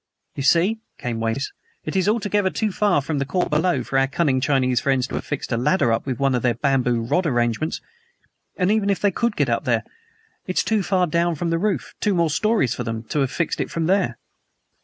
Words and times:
"You 0.33 0.41
see," 0.41 0.79
came 0.97 1.19
Weymouth's 1.19 1.49
voice, 1.49 1.53
"it 1.85 1.95
is 1.95 2.09
altogether 2.09 2.49
too 2.49 2.71
far 2.71 3.03
from 3.03 3.19
the 3.19 3.23
court 3.25 3.51
below 3.51 3.83
for 3.83 3.99
our 3.99 4.07
cunning 4.07 4.41
Chinese 4.41 4.79
friends 4.79 5.05
to 5.05 5.13
have 5.13 5.23
fixed 5.25 5.51
a 5.51 5.57
ladder 5.57 5.95
with 5.99 6.17
one 6.17 6.33
of 6.33 6.41
their 6.41 6.55
bamboo 6.55 7.01
rod 7.03 7.27
arrangements. 7.27 7.81
And, 8.57 8.71
even 8.71 8.89
if 8.89 8.99
they 8.99 9.11
could 9.11 9.35
get 9.35 9.47
up 9.47 9.63
there, 9.65 9.83
it's 10.47 10.63
too 10.63 10.81
far 10.81 11.05
down 11.05 11.35
from 11.35 11.51
the 11.51 11.59
roof 11.59 11.93
two 11.99 12.15
more 12.15 12.31
stories 12.31 12.73
for 12.73 12.83
them 12.83 13.03
to 13.09 13.19
have 13.19 13.29
fixed 13.31 13.61
it 13.61 13.69
from 13.69 13.85
there." 13.85 14.17